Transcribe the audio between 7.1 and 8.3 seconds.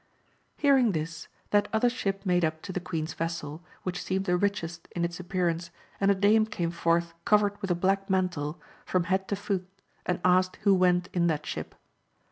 covered with a black